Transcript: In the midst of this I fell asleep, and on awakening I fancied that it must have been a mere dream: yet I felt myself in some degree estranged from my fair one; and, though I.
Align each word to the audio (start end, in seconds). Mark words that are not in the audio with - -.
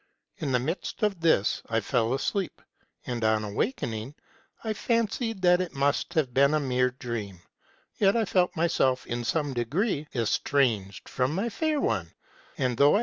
In 0.37 0.51
the 0.51 0.57
midst 0.57 1.03
of 1.03 1.19
this 1.21 1.61
I 1.69 1.79
fell 1.79 2.15
asleep, 2.15 2.59
and 3.05 3.23
on 3.23 3.43
awakening 3.45 4.15
I 4.63 4.73
fancied 4.73 5.43
that 5.43 5.61
it 5.61 5.75
must 5.75 6.15
have 6.15 6.33
been 6.33 6.55
a 6.55 6.59
mere 6.59 6.89
dream: 6.89 7.39
yet 7.99 8.17
I 8.17 8.25
felt 8.25 8.55
myself 8.55 9.05
in 9.05 9.23
some 9.23 9.53
degree 9.53 10.07
estranged 10.15 11.07
from 11.07 11.35
my 11.35 11.49
fair 11.49 11.79
one; 11.79 12.11
and, 12.57 12.75
though 12.77 12.95
I. 12.95 12.99